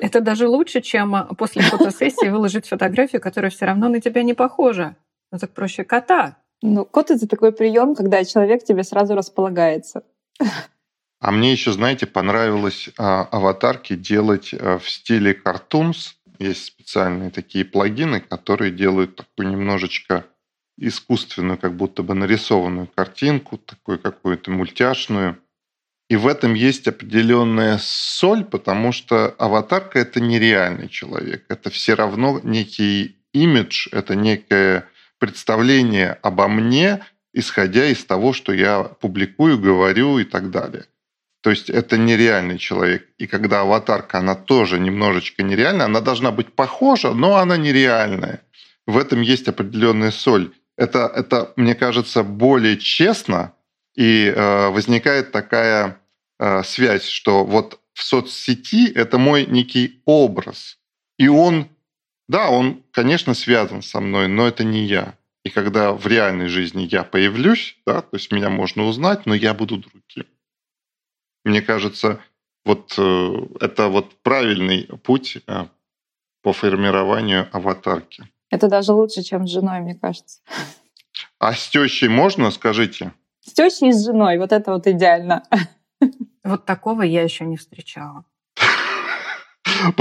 Это 0.00 0.20
даже 0.20 0.48
лучше, 0.48 0.80
чем 0.80 1.14
а, 1.14 1.24
после 1.34 1.62
фотосессии 1.62 2.28
выложить 2.28 2.66
фотографию, 2.66 3.20
которая 3.20 3.50
все 3.50 3.66
равно 3.66 3.88
на 3.88 4.00
тебя 4.00 4.22
не 4.22 4.34
похожа. 4.34 4.96
Ну 5.30 5.38
так 5.38 5.50
проще 5.52 5.84
кота. 5.84 6.36
Ну, 6.62 6.84
кот 6.84 7.10
это 7.10 7.26
такой 7.26 7.52
прием, 7.52 7.94
когда 7.94 8.24
человек 8.24 8.64
тебе 8.64 8.84
сразу 8.84 9.14
располагается. 9.14 10.04
А 11.20 11.30
мне 11.30 11.52
еще, 11.52 11.70
знаете, 11.72 12.06
понравилось 12.06 12.90
а, 12.98 13.22
аватарки 13.30 13.94
делать 13.94 14.52
а, 14.52 14.78
в 14.78 14.88
стиле 14.88 15.34
картунс. 15.34 16.16
Есть 16.38 16.64
специальные 16.64 17.30
такие 17.30 17.64
плагины, 17.64 18.20
которые 18.20 18.72
делают 18.72 19.16
такую 19.16 19.48
немножечко 19.48 20.24
искусственную, 20.78 21.58
как 21.58 21.76
будто 21.76 22.02
бы 22.02 22.14
нарисованную 22.14 22.88
картинку, 22.88 23.56
такую 23.56 24.00
какую-то 24.00 24.50
мультяшную. 24.50 25.38
И 26.12 26.16
в 26.16 26.26
этом 26.26 26.52
есть 26.52 26.86
определенная 26.86 27.78
соль, 27.80 28.44
потому 28.44 28.92
что 28.92 29.34
аватарка– 29.38 29.98
это 30.00 30.20
нереальный 30.20 30.90
человек. 30.90 31.46
Это 31.48 31.70
все 31.70 31.94
равно 31.94 32.38
некий 32.42 33.16
имидж, 33.32 33.88
это 33.92 34.14
некое 34.14 34.84
представление 35.18 36.18
обо 36.20 36.48
мне, 36.48 37.02
исходя 37.32 37.86
из 37.86 38.04
того, 38.04 38.34
что 38.34 38.52
я 38.52 38.82
публикую, 38.82 39.58
говорю 39.58 40.18
и 40.18 40.24
так 40.24 40.50
далее. 40.50 40.84
То 41.40 41.48
есть 41.48 41.70
это 41.70 41.96
нереальный 41.96 42.58
человек. 42.58 43.08
И 43.16 43.26
когда 43.26 43.62
аватарка, 43.62 44.18
она 44.18 44.34
тоже 44.34 44.78
немножечко 44.78 45.42
нереальная, 45.42 45.86
она 45.86 46.02
должна 46.02 46.30
быть 46.30 46.52
похожа, 46.52 47.14
но 47.14 47.36
она 47.36 47.56
нереальная. 47.56 48.42
В 48.86 48.98
этом 48.98 49.22
есть 49.22 49.48
определенная 49.48 50.10
соль 50.10 50.52
это, 50.76 51.10
это 51.14 51.52
мне 51.56 51.74
кажется, 51.74 52.22
более 52.22 52.76
честно, 52.76 53.54
и 53.94 54.32
э, 54.34 54.68
возникает 54.68 55.32
такая 55.32 55.98
э, 56.42 56.62
связь, 56.64 57.06
что 57.06 57.44
вот 57.44 57.80
в 57.92 58.02
соцсети 58.02 58.90
это 58.92 59.18
мой 59.18 59.46
некий 59.46 60.02
образ, 60.04 60.78
и 61.18 61.28
он, 61.28 61.68
да, 62.28 62.50
он, 62.50 62.82
конечно, 62.90 63.34
связан 63.34 63.82
со 63.82 64.00
мной, 64.00 64.26
но 64.26 64.46
это 64.48 64.64
не 64.64 64.84
я. 64.84 65.14
И 65.44 65.50
когда 65.50 65.92
в 65.92 66.06
реальной 66.06 66.48
жизни 66.48 66.88
я 66.90 67.04
появлюсь, 67.04 67.76
да, 67.86 68.00
то 68.02 68.16
есть 68.16 68.32
меня 68.32 68.50
можно 68.50 68.84
узнать, 68.84 69.26
но 69.26 69.34
я 69.34 69.54
буду 69.54 69.78
другим. 69.78 70.26
Мне 71.44 71.62
кажется, 71.62 72.20
вот 72.64 72.94
э, 72.98 73.32
это 73.60 73.88
вот 73.88 74.14
правильный 74.22 74.88
путь 75.02 75.38
э, 75.46 75.66
по 76.42 76.52
формированию 76.52 77.48
аватарки. 77.52 78.28
Это 78.50 78.68
даже 78.68 78.92
лучше, 78.92 79.22
чем 79.22 79.46
с 79.46 79.50
женой, 79.50 79.80
мне 79.80 79.94
кажется. 79.94 80.40
А 81.38 81.54
с 81.54 81.68
тещей 81.68 82.08
можно, 82.08 82.50
скажите? 82.50 83.12
С 83.40 83.52
тещей 83.52 83.90
и 83.90 83.92
с 83.92 84.04
женой, 84.04 84.38
вот 84.38 84.52
это 84.52 84.72
вот 84.72 84.86
идеально. 84.86 85.42
Вот 86.44 86.64
такого 86.64 87.02
я 87.02 87.22
еще 87.22 87.44
не 87.44 87.56
встречала. 87.56 88.24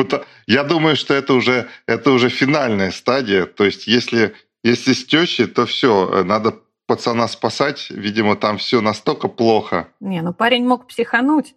Я 0.47 0.63
думаю, 0.63 0.95
что 0.95 1.13
это 1.13 1.33
уже, 1.33 1.67
это 1.85 2.11
уже 2.11 2.29
финальная 2.29 2.91
стадия. 2.91 3.45
То 3.45 3.63
есть, 3.63 3.87
если, 3.87 4.33
если 4.63 4.93
с 4.93 5.05
тещей, 5.05 5.45
то 5.45 5.65
все, 5.65 6.23
надо 6.23 6.55
пацана 6.87 7.27
спасать, 7.27 7.89
видимо, 7.89 8.35
там 8.35 8.57
все 8.57 8.81
настолько 8.81 9.27
плохо. 9.29 9.87
Не, 9.99 10.21
ну 10.21 10.33
парень 10.33 10.65
мог 10.65 10.87
психануть. 10.87 11.55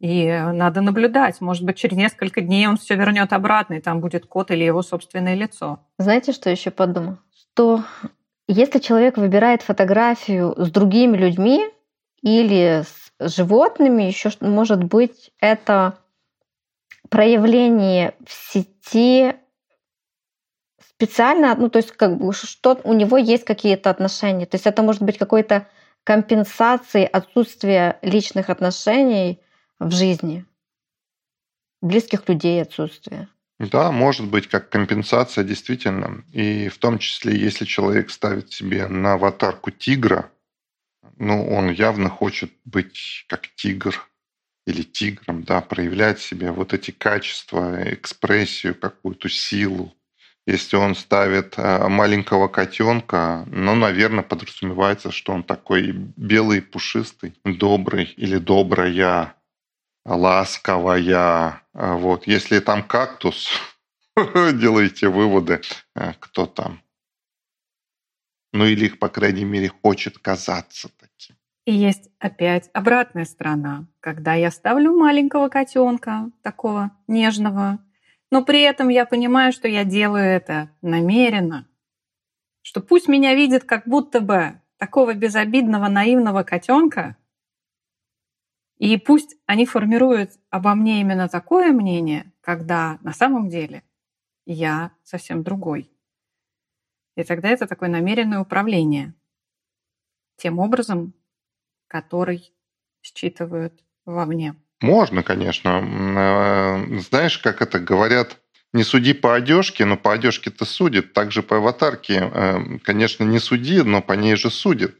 И 0.00 0.26
надо 0.26 0.80
наблюдать. 0.80 1.40
Может 1.40 1.62
быть, 1.62 1.76
через 1.76 1.96
несколько 1.96 2.40
дней 2.40 2.66
он 2.66 2.78
все 2.78 2.96
вернет 2.96 3.32
обратно, 3.34 3.74
и 3.74 3.80
там 3.80 4.00
будет 4.00 4.26
кот 4.26 4.50
или 4.50 4.64
его 4.64 4.82
собственное 4.82 5.34
лицо. 5.34 5.80
Знаете, 5.98 6.32
что 6.32 6.48
еще 6.48 6.70
подумал? 6.70 7.18
Что 7.52 7.84
если 8.48 8.78
человек 8.78 9.18
выбирает 9.18 9.62
фотографию 9.62 10.54
с 10.56 10.70
другими 10.70 11.16
людьми 11.18 11.68
или 12.22 12.82
с 12.82 13.09
животными, 13.20 14.04
еще 14.04 14.30
может 14.40 14.82
быть 14.82 15.32
это 15.40 15.98
проявление 17.08 18.14
в 18.26 18.32
сети 18.32 19.34
специально, 21.00 21.54
ну 21.54 21.68
то 21.68 21.78
есть 21.78 21.92
как 21.92 22.16
бы 22.18 22.32
что 22.32 22.80
у 22.84 22.92
него 22.92 23.16
есть 23.16 23.44
какие-то 23.44 23.90
отношения, 23.90 24.46
то 24.46 24.56
есть 24.56 24.66
это 24.66 24.82
может 24.82 25.02
быть 25.02 25.18
какой-то 25.18 25.68
компенсацией 26.04 27.06
отсутствия 27.06 27.98
личных 28.02 28.50
отношений 28.50 29.40
в 29.78 29.90
жизни, 29.90 30.44
близких 31.80 32.28
людей 32.28 32.62
отсутствие. 32.62 33.28
Да, 33.58 33.92
может 33.92 34.26
быть, 34.26 34.46
как 34.46 34.70
компенсация 34.70 35.44
действительно. 35.44 36.24
И 36.32 36.68
в 36.68 36.78
том 36.78 36.98
числе, 36.98 37.38
если 37.38 37.66
человек 37.66 38.10
ставит 38.10 38.50
себе 38.50 38.88
на 38.88 39.14
аватарку 39.14 39.70
тигра, 39.70 40.30
ну, 41.18 41.46
он 41.48 41.70
явно 41.70 42.08
хочет 42.08 42.52
быть 42.64 43.24
как 43.28 43.48
тигр 43.54 44.08
или 44.66 44.82
тигром, 44.82 45.42
да, 45.42 45.60
проявлять 45.60 46.20
себе 46.20 46.50
вот 46.52 46.72
эти 46.72 46.90
качества, 46.90 47.82
экспрессию, 47.92 48.74
какую-то 48.74 49.28
силу. 49.28 49.94
Если 50.46 50.76
он 50.76 50.94
ставит 50.94 51.58
э, 51.58 51.88
маленького 51.88 52.48
котенка, 52.48 53.44
ну, 53.46 53.74
наверное, 53.74 54.24
подразумевается, 54.24 55.12
что 55.12 55.32
он 55.32 55.42
такой 55.42 55.92
белый, 55.92 56.62
пушистый, 56.62 57.34
добрый 57.44 58.04
или 58.16 58.38
добрая, 58.38 59.34
ласковая. 60.04 61.62
А 61.72 61.96
вот. 61.96 62.26
Если 62.26 62.58
там 62.60 62.82
кактус, 62.82 63.48
делайте 64.54 65.08
выводы, 65.08 65.60
э, 65.94 66.14
кто 66.18 66.46
там. 66.46 66.80
Ну 68.52 68.64
или, 68.64 68.88
по 68.88 69.08
крайней 69.08 69.44
мере, 69.44 69.68
хочет 69.68 70.18
казаться. 70.18 70.90
И 71.64 71.72
есть 71.72 72.10
опять 72.18 72.70
обратная 72.72 73.24
сторона, 73.24 73.86
когда 74.00 74.34
я 74.34 74.50
ставлю 74.50 74.96
маленького 74.96 75.48
котенка, 75.48 76.30
такого 76.42 76.90
нежного, 77.06 77.78
но 78.30 78.44
при 78.44 78.62
этом 78.62 78.88
я 78.88 79.04
понимаю, 79.04 79.52
что 79.52 79.68
я 79.68 79.84
делаю 79.84 80.24
это 80.24 80.70
намеренно, 80.80 81.68
что 82.62 82.80
пусть 82.80 83.08
меня 83.08 83.34
видит 83.34 83.64
как 83.64 83.86
будто 83.86 84.20
бы 84.20 84.60
такого 84.78 85.14
безобидного, 85.14 85.88
наивного 85.88 86.42
котенка, 86.42 87.16
и 88.78 88.96
пусть 88.96 89.36
они 89.44 89.66
формируют 89.66 90.30
обо 90.48 90.74
мне 90.74 91.02
именно 91.02 91.28
такое 91.28 91.70
мнение, 91.70 92.32
когда 92.40 92.98
на 93.02 93.12
самом 93.12 93.50
деле 93.50 93.84
я 94.46 94.92
совсем 95.02 95.42
другой. 95.42 95.92
И 97.14 97.24
тогда 97.24 97.50
это 97.50 97.66
такое 97.66 97.90
намеренное 97.90 98.40
управление 98.40 99.12
тем 100.36 100.58
образом, 100.58 101.12
который 101.90 102.52
считывают 103.02 103.74
вовне. 104.06 104.54
Можно, 104.80 105.22
конечно. 105.22 105.82
Э, 105.82 107.00
знаешь, 107.00 107.38
как 107.38 107.60
это 107.60 107.78
говорят, 107.78 108.38
не 108.72 108.84
суди 108.84 109.12
по 109.12 109.34
одежке, 109.34 109.84
но 109.84 109.96
по 109.96 110.12
одежке-то 110.12 110.64
судит. 110.64 111.12
Также 111.12 111.42
по 111.42 111.56
аватарке, 111.56 112.30
э, 112.32 112.78
конечно, 112.84 113.24
не 113.24 113.40
суди, 113.40 113.82
но 113.82 114.00
по 114.00 114.12
ней 114.12 114.36
же 114.36 114.50
судит 114.50 114.96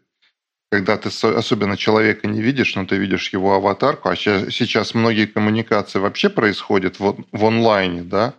когда 0.71 0.97
ты 0.97 1.09
особенно 1.09 1.77
человека 1.77 2.29
не 2.29 2.41
видишь, 2.41 2.77
но 2.77 2.87
ты 2.87 2.97
видишь 2.97 3.33
его 3.33 3.55
аватарку, 3.55 4.09
а 4.09 4.15
сейчас 4.15 4.95
многие 4.95 5.27
коммуникации 5.27 5.99
вообще 5.99 6.29
происходят 6.31 7.01
в, 7.01 7.25
в 7.33 7.45
онлайне, 7.45 8.03
да, 8.03 8.35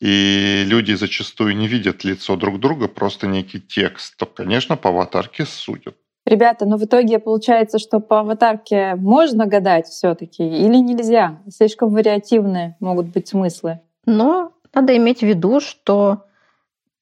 и 0.00 0.64
люди 0.66 0.94
зачастую 0.94 1.54
не 1.56 1.68
видят 1.68 2.02
лицо 2.02 2.36
друг 2.36 2.60
друга, 2.60 2.88
просто 2.88 3.26
некий 3.26 3.60
текст, 3.60 4.16
то, 4.16 4.24
конечно, 4.24 4.76
по 4.76 4.88
аватарке 4.88 5.44
судят. 5.44 5.96
Ребята, 6.26 6.66
но 6.66 6.76
в 6.76 6.84
итоге 6.84 7.20
получается, 7.20 7.78
что 7.78 8.00
по 8.00 8.20
аватарке 8.20 8.96
можно 8.96 9.46
гадать 9.46 9.86
все-таки 9.86 10.42
или 10.42 10.76
нельзя? 10.76 11.40
Слишком 11.48 11.90
вариативные 11.90 12.76
могут 12.80 13.06
быть 13.06 13.28
смыслы. 13.28 13.80
Но 14.06 14.52
надо 14.74 14.96
иметь 14.96 15.20
в 15.20 15.22
виду, 15.22 15.60
что 15.60 16.24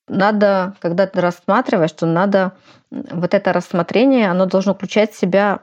надо, 0.09 0.77
когда 0.79 1.07
ты 1.07 1.23
рассматриваешь, 1.23 1.89
что 1.89 2.05
надо 2.05 2.53
вот 2.91 3.33
это 3.33 3.55
рассмотрение, 3.55 4.31
оно 4.31 4.45
должно 4.45 4.75
включать 4.75 5.13
в 5.13 5.19
себя 5.19 5.61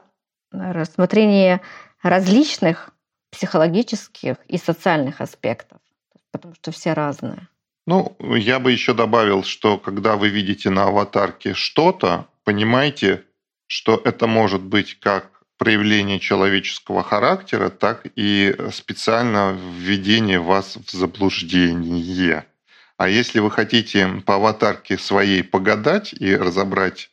рассмотрение 0.50 1.60
различных 2.02 2.90
психологических 3.30 4.38
и 4.48 4.58
социальных 4.58 5.20
аспектов, 5.20 5.78
потому 6.32 6.54
что 6.56 6.72
все 6.72 6.94
разные. 6.94 7.48
Ну, 7.86 8.16
я 8.18 8.58
бы 8.58 8.72
еще 8.72 8.92
добавил, 8.92 9.44
что 9.44 9.78
когда 9.78 10.16
вы 10.16 10.30
видите 10.30 10.68
на 10.68 10.88
аватарке 10.88 11.54
что-то, 11.54 12.26
понимаете, 12.44 13.24
что 13.72 14.02
это 14.04 14.26
может 14.26 14.60
быть 14.60 14.98
как 15.00 15.30
проявление 15.56 16.20
человеческого 16.20 17.02
характера, 17.02 17.70
так 17.70 18.06
и 18.16 18.54
специально 18.70 19.56
введение 19.78 20.40
вас 20.40 20.76
в 20.76 20.90
заблуждение. 20.90 22.44
А 22.98 23.08
если 23.08 23.38
вы 23.38 23.50
хотите 23.50 24.22
по 24.26 24.34
аватарке 24.34 24.98
своей 24.98 25.42
погадать 25.42 26.12
и 26.12 26.36
разобрать 26.36 27.08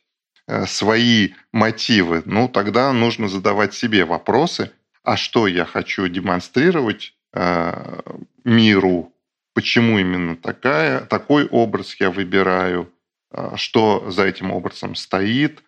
э, 0.46 0.66
свои 0.66 1.30
мотивы, 1.50 2.22
ну 2.26 2.46
тогда 2.46 2.92
нужно 2.92 3.28
задавать 3.28 3.72
себе 3.72 4.04
вопросы, 4.04 4.70
а 5.02 5.16
что 5.16 5.46
я 5.46 5.64
хочу 5.64 6.08
демонстрировать 6.08 7.14
э, 7.32 8.00
миру, 8.44 9.14
почему 9.54 9.98
именно 9.98 10.36
такая, 10.36 11.00
такой 11.06 11.46
образ 11.46 11.96
я 11.98 12.10
выбираю, 12.10 12.92
э, 13.32 13.52
что 13.56 14.10
за 14.10 14.26
этим 14.26 14.50
образом 14.50 14.94
стоит, 14.94 15.62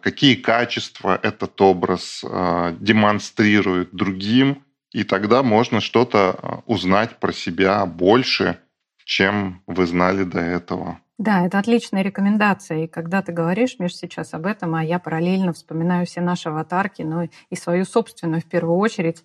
какие 0.00 0.34
качества 0.34 1.18
этот 1.22 1.60
образ 1.60 2.22
э, 2.22 2.76
демонстрирует 2.78 3.94
другим, 3.94 4.62
и 4.92 5.02
тогда 5.04 5.42
можно 5.42 5.80
что-то 5.80 6.38
э, 6.40 6.56
узнать 6.66 7.18
про 7.18 7.32
себя 7.32 7.86
больше– 7.86 8.58
чем 9.06 9.62
вы 9.66 9.86
знали 9.86 10.24
до 10.24 10.40
этого. 10.40 10.98
Да, 11.16 11.46
это 11.46 11.58
отличная 11.58 12.02
рекомендация. 12.02 12.84
И 12.84 12.86
когда 12.88 13.22
ты 13.22 13.32
говоришь, 13.32 13.78
Миш, 13.78 13.96
сейчас 13.96 14.34
об 14.34 14.44
этом, 14.44 14.74
а 14.74 14.84
я 14.84 14.98
параллельно 14.98 15.54
вспоминаю 15.54 16.04
все 16.04 16.20
наши 16.20 16.50
аватарки, 16.50 17.02
ну 17.02 17.30
и 17.48 17.56
свою 17.56 17.84
собственную 17.84 18.42
в 18.42 18.44
первую 18.44 18.76
очередь, 18.76 19.24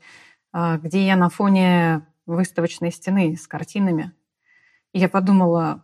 а, 0.53 0.77
где 0.77 1.05
я 1.05 1.17
на 1.17 1.29
фоне 1.29 2.05
выставочной 2.27 2.91
стены 2.91 3.35
с 3.35 3.47
картинами. 3.47 4.13
И 4.93 4.99
я 4.99 5.09
подумала, 5.09 5.83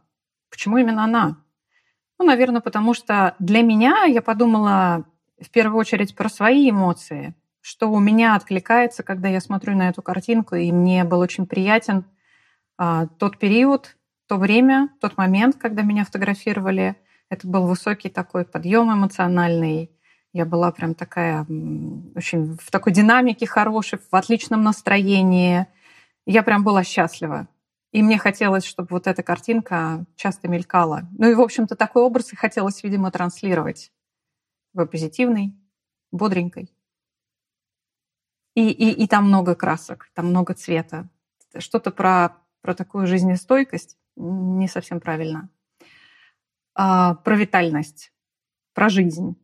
почему 0.49 0.77
именно 0.77 1.03
она? 1.03 1.43
Ну, 2.19 2.25
наверное, 2.25 2.62
потому 2.62 2.93
что 2.93 3.36
для 3.39 3.62
меня 3.62 4.03
я 4.06 4.21
подумала 4.21 5.06
в 5.39 5.49
первую 5.51 5.80
очередь 5.80 6.15
про 6.15 6.30
свои 6.30 6.69
эмоции, 6.69 7.36
что 7.62 7.91
у 7.91 7.99
меня 7.99 8.36
откликается, 8.36 9.03
когда 9.03 9.27
я 9.30 9.39
смотрю 9.39 9.75
на 9.75 9.89
эту 9.89 10.01
картинку, 10.01 10.56
и 10.56 10.71
мне 10.71 11.03
был 11.03 11.19
очень 11.19 11.45
приятен– 11.45 12.06
а, 12.77 13.08
тот 13.17 13.39
период, 13.39 13.97
то 14.27 14.38
время, 14.38 14.89
тот 15.01 15.17
момент, 15.17 15.56
когда 15.58 15.82
меня 15.82 16.06
фотографировали, 16.06 16.95
это 17.30 17.47
был 17.47 17.65
высокий 17.65 18.10
такой 18.10 18.45
подъем 18.45 18.93
эмоциональный. 18.93 19.89
Я 20.32 20.45
была 20.45 20.71
прям 20.71 20.93
такая 20.93 21.41
очень 22.15 22.58
в 22.58 22.69
такой 22.69 22.93
динамике 22.93 23.47
хорошей, 23.47 23.99
в 23.99 24.15
отличном 24.15 24.63
настроении. 24.63 25.65
Я 26.25 26.43
прям 26.43 26.63
была 26.63 26.84
счастлива. 26.84 27.47
И 27.91 28.04
мне 28.04 28.17
хотелось, 28.17 28.65
чтобы 28.65 28.89
вот 28.91 29.08
эта 29.08 29.23
картинка 29.23 30.06
часто 30.15 30.47
мелькала. 30.47 31.08
Ну 31.17 31.30
и, 31.30 31.36
в 31.36 31.41
общем-то, 31.41 31.76
такой 31.76 32.04
образ 32.04 32.34
и 32.34 32.36
хотелось, 32.36 32.84
видимо, 32.84 33.12
транслировать. 33.12 33.91
Позитивный, 34.73 35.56
бодренькой. 36.12 36.73
И, 38.56 38.69
и, 38.69 38.91
и 38.91 39.08
там 39.08 39.26
много 39.26 39.56
красок, 39.56 40.10
там 40.13 40.28
много 40.28 40.54
цвета. 40.54 41.10
Что-то 41.58 41.91
про 41.91 42.36
про 42.67 42.76
такую 42.76 43.08
жизнестойкость 43.08 43.97
не 44.17 44.67
совсем 44.67 45.00
правильно. 45.00 45.50
А, 46.76 47.15
про 47.15 47.38
витальность, 47.38 48.12
про 48.73 48.89
жизнь 48.89 49.38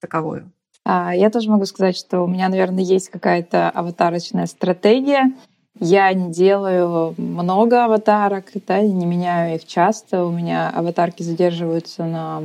таковую. 0.00 0.52
А, 0.84 1.12
я 1.12 1.30
тоже 1.30 1.50
могу 1.50 1.64
сказать, 1.64 1.96
что 1.96 2.20
у 2.20 2.28
меня, 2.28 2.48
наверное, 2.48 2.84
есть 2.84 3.10
какая-то 3.10 3.70
аватарочная 3.70 4.46
стратегия. 4.46 5.36
Я 5.78 6.12
не 6.12 6.32
делаю 6.32 7.14
много 7.16 7.84
аватарок, 7.84 8.46
да, 8.66 8.80
не 8.80 9.06
меняю 9.06 9.56
их 9.56 9.66
часто. 9.66 10.24
У 10.24 10.30
меня 10.30 10.68
аватарки 10.70 11.22
задерживаются 11.22 12.04
на 12.04 12.42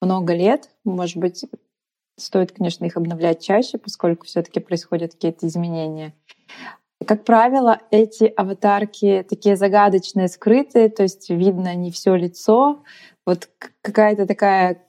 много 0.00 0.34
лет. 0.34 0.70
Может 0.84 1.16
быть, 1.16 1.44
стоит, 2.16 2.52
конечно, 2.52 2.84
их 2.84 2.96
обновлять 2.96 3.42
чаще, 3.42 3.78
поскольку 3.78 4.26
все-таки 4.26 4.60
происходят 4.60 5.12
какие-то 5.12 5.46
изменения. 5.46 6.14
Как 7.06 7.24
правило, 7.24 7.80
эти 7.90 8.24
аватарки 8.24 9.26
такие 9.28 9.56
загадочные, 9.56 10.28
скрытые, 10.28 10.88
то 10.88 11.02
есть 11.02 11.28
видно 11.30 11.74
не 11.74 11.90
все 11.90 12.14
лицо. 12.14 12.82
Вот 13.26 13.48
какая-то 13.82 14.26
такая 14.26 14.82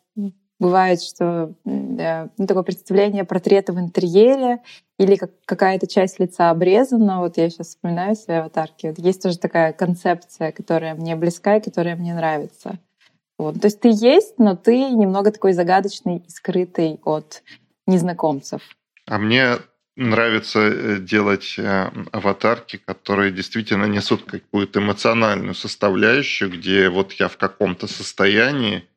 бывает, 0.60 1.02
что 1.02 1.54
да, 1.64 2.30
ну, 2.38 2.48
такое 2.48 2.64
представление 2.64 3.24
портрета 3.24 3.74
в 3.74 3.80
интерьере 3.80 4.60
или 4.98 5.16
как 5.16 5.32
какая-то 5.46 5.88
часть 5.88 6.20
лица 6.20 6.50
обрезана. 6.50 7.20
Вот 7.20 7.38
я 7.38 7.50
сейчас 7.50 7.70
вспоминаю 7.70 8.16
свои 8.16 8.38
аватарки. 8.38 8.88
Вот 8.88 9.00
есть 9.00 9.22
тоже 9.22 9.38
такая 9.38 9.74
концепция, 9.74 10.52
которая 10.52 10.96
мне 10.96 11.16
близка 11.16 11.58
и 11.58 11.64
которая 11.64 11.96
мне 11.96 12.14
нравится. 12.14 12.80
Вот. 13.38 13.60
То 13.60 13.68
есть 13.68 13.82
ты 13.82 13.90
есть, 13.90 14.40
но 14.40 14.56
ты 14.56 14.90
немного 14.92 15.32
такой 15.32 15.54
загадочный 15.54 16.24
скрытый 16.28 17.00
от 17.04 17.44
незнакомцев. 17.86 18.62
А 19.08 19.18
мне 19.18 19.58
нравится 19.98 20.60
э, 20.60 20.98
делать 21.00 21.56
э, 21.58 21.90
аватарки, 22.12 22.78
которые 22.78 23.32
действительно 23.32 23.86
несут 23.86 24.24
какую-то 24.24 24.80
эмоциональную 24.80 25.54
составляющую, 25.54 26.50
где 26.50 26.90
вот 26.90 27.14
я 27.14 27.28
в 27.28 27.38
каком-то 27.38 27.88
состоянии, 27.88 28.88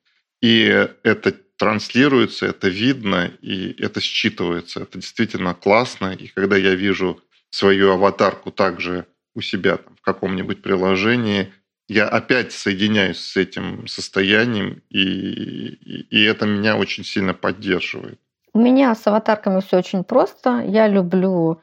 и 0.40 0.88
это 1.02 1.34
транслируется, 1.58 2.46
это 2.46 2.68
видно, 2.68 3.30
и 3.42 3.74
это 3.82 4.00
считывается. 4.00 4.82
Это 4.82 4.98
действительно 4.98 5.54
классно. 5.54 6.12
И 6.12 6.28
когда 6.28 6.56
я 6.56 6.74
вижу 6.74 7.20
свою 7.50 7.92
аватарку 7.92 8.50
также 8.50 9.06
у 9.34 9.40
себя 9.40 9.76
там, 9.76 9.96
в 9.96 10.00
каком-нибудь 10.00 10.62
приложении, 10.62 11.52
я 11.88 12.06
опять 12.06 12.52
соединяюсь 12.52 13.18
с 13.18 13.36
этим 13.36 13.86
состоянием, 13.86 14.82
и, 14.90 15.00
и, 15.00 16.06
и 16.10 16.24
это 16.24 16.46
меня 16.46 16.76
очень 16.76 17.04
сильно 17.04 17.34
поддерживает. 17.34 18.20
У 18.52 18.60
меня 18.60 18.94
с 18.94 19.06
аватарками 19.06 19.60
все 19.60 19.78
очень 19.78 20.04
просто. 20.04 20.64
Я 20.66 20.86
люблю 20.86 21.60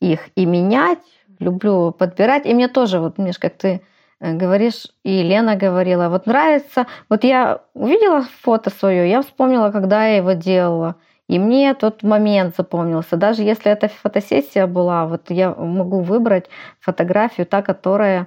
их 0.00 0.28
и 0.34 0.46
менять, 0.46 1.00
люблю 1.38 1.92
подбирать. 1.92 2.46
И 2.46 2.54
мне 2.54 2.68
тоже, 2.68 3.00
вот, 3.00 3.18
Миш, 3.18 3.38
как 3.38 3.56
ты 3.56 3.80
говоришь, 4.20 4.86
и 5.04 5.22
Лена 5.22 5.56
говорила, 5.56 6.08
вот 6.08 6.26
нравится. 6.26 6.86
Вот 7.08 7.24
я 7.24 7.60
увидела 7.74 8.26
фото 8.42 8.70
свое, 8.70 9.08
я 9.08 9.22
вспомнила, 9.22 9.70
когда 9.70 10.06
я 10.06 10.16
его 10.16 10.32
делала. 10.32 10.96
И 11.28 11.38
мне 11.38 11.74
тот 11.74 12.02
момент 12.02 12.56
запомнился. 12.56 13.16
Даже 13.16 13.42
если 13.42 13.70
это 13.70 13.88
фотосессия 13.88 14.66
была, 14.66 15.06
вот 15.06 15.30
я 15.30 15.54
могу 15.54 16.00
выбрать 16.00 16.46
фотографию, 16.80 17.46
та, 17.46 17.62
которая 17.62 18.26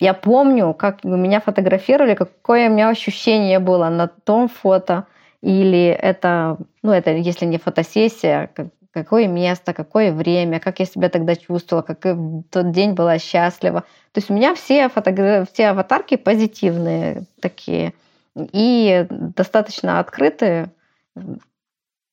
я 0.00 0.14
помню, 0.14 0.74
как 0.74 1.04
меня 1.04 1.40
фотографировали, 1.40 2.14
какое 2.14 2.68
у 2.68 2.72
меня 2.72 2.88
ощущение 2.88 3.58
было 3.58 3.88
на 3.88 4.08
том 4.08 4.48
фото, 4.48 5.06
или 5.42 5.86
это, 5.86 6.56
ну, 6.82 6.92
это 6.92 7.10
если 7.10 7.46
не 7.46 7.58
фотосессия, 7.58 8.50
какое 8.92 9.26
место, 9.26 9.72
какое 9.72 10.12
время, 10.12 10.60
как 10.60 10.78
я 10.80 10.86
себя 10.86 11.08
тогда 11.08 11.34
чувствовала, 11.34 11.82
как 11.82 12.04
в 12.04 12.44
тот 12.50 12.70
день 12.70 12.92
была 12.92 13.18
счастлива. 13.18 13.80
То 14.12 14.18
есть 14.18 14.30
у 14.30 14.34
меня 14.34 14.54
все, 14.54 14.88
фотограф... 14.88 15.50
все 15.52 15.68
аватарки 15.68 16.16
позитивные 16.16 17.24
такие 17.40 17.94
и 18.34 19.06
достаточно 19.10 19.98
открытые, 19.98 20.70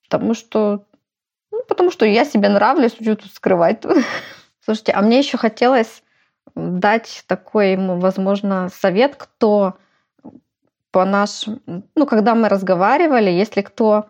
потому 0.04 0.34
что, 0.34 0.86
ну, 1.52 1.64
потому 1.68 1.92
что 1.92 2.06
я 2.06 2.26
себе 2.26 2.50
нравлюсь, 2.50 2.94
что 2.94 3.16
тут 3.16 3.32
скрывать. 3.32 3.84
Слушайте, 4.64 4.94
а 4.94 5.02
мне 5.02 5.20
еще 5.20 5.38
хотелось 5.38 6.04
дать 6.56 7.24
такой 7.28 7.76
возможно, 7.78 8.70
совет, 8.70 9.16
кто 9.16 9.78
по 10.92 11.06
нашим... 11.06 11.62
Ну, 11.96 12.06
когда 12.06 12.36
мы 12.36 12.50
разговаривали, 12.50 13.30
если 13.30 13.62
кто 13.62 14.10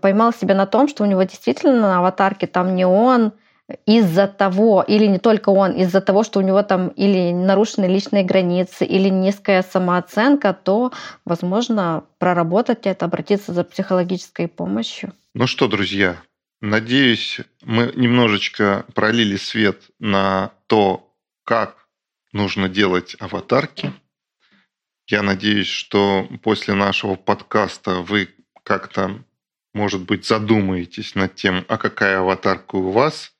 поймал 0.00 0.32
себя 0.32 0.54
на 0.54 0.66
том, 0.66 0.88
что 0.88 1.04
у 1.04 1.06
него 1.06 1.22
действительно 1.22 1.80
на 1.80 1.98
аватарке 1.98 2.46
там 2.46 2.74
не 2.74 2.86
он, 2.86 3.32
из-за 3.86 4.26
того, 4.26 4.84
или 4.86 5.06
не 5.06 5.18
только 5.18 5.50
он, 5.50 5.72
из-за 5.72 6.00
того, 6.00 6.24
что 6.24 6.40
у 6.40 6.42
него 6.42 6.62
там 6.62 6.88
или 6.88 7.32
нарушены 7.32 7.86
личные 7.86 8.24
границы, 8.24 8.84
или 8.84 9.08
низкая 9.08 9.62
самооценка, 9.62 10.52
то, 10.52 10.92
возможно, 11.24 12.04
проработать 12.18 12.86
это, 12.86 13.06
обратиться 13.06 13.52
за 13.52 13.64
психологической 13.64 14.48
помощью. 14.48 15.12
Ну 15.34 15.46
что, 15.46 15.68
друзья, 15.68 16.16
надеюсь, 16.60 17.40
мы 17.62 17.92
немножечко 17.94 18.84
пролили 18.94 19.36
свет 19.36 19.82
на 19.98 20.50
то, 20.66 21.08
как 21.44 21.86
нужно 22.32 22.68
делать 22.68 23.16
аватарки. 23.20 23.92
Я 25.06 25.22
надеюсь, 25.22 25.68
что 25.68 26.26
после 26.42 26.74
нашего 26.74 27.14
подкаста 27.16 27.96
вы 27.96 28.28
как-то, 28.62 29.22
может 29.74 30.02
быть, 30.02 30.26
задумаетесь 30.26 31.14
над 31.14 31.34
тем, 31.34 31.64
а 31.68 31.78
какая 31.78 32.20
аватарка 32.20 32.76
у 32.76 32.90
вас 32.90 33.32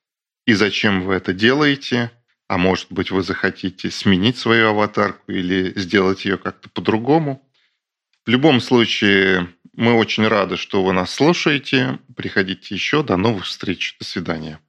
и 0.45 0.53
зачем 0.53 1.03
вы 1.03 1.15
это 1.15 1.33
делаете. 1.33 2.11
А 2.47 2.57
может 2.57 2.91
быть, 2.91 3.09
вы 3.09 3.23
захотите 3.23 3.89
сменить 3.89 4.37
свою 4.37 4.69
аватарку 4.69 5.31
или 5.31 5.73
сделать 5.79 6.25
ее 6.25 6.37
как-то 6.37 6.69
по-другому. 6.69 7.41
В 8.25 8.29
любом 8.29 8.61
случае, 8.61 9.49
мы 9.73 9.93
очень 9.93 10.27
рады, 10.27 10.57
что 10.57 10.83
вы 10.83 10.93
нас 10.93 11.11
слушаете. 11.11 11.99
Приходите 12.15 12.75
еще. 12.75 13.01
До 13.01 13.17
новых 13.17 13.45
встреч. 13.45 13.95
До 13.99 14.05
свидания. 14.05 14.59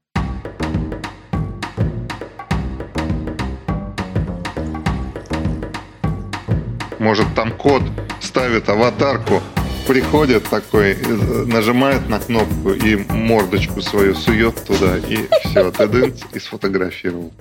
Может, 6.98 7.34
там 7.34 7.54
код 7.56 7.82
ставит 8.20 8.68
аватарку, 8.70 9.42
приходит 9.86 10.44
такой, 10.44 10.92
э, 10.92 11.44
нажимает 11.46 12.08
на 12.08 12.18
кнопку 12.18 12.70
и 12.72 12.96
мордочку 12.96 13.80
свою 13.80 14.14
сует 14.14 14.54
туда, 14.64 14.98
и 14.98 15.28
все, 15.44 15.70
ты 15.70 16.14
и 16.32 16.38
сфотографировал. 16.38 17.32